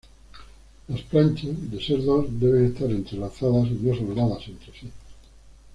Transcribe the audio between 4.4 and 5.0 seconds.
entre sí.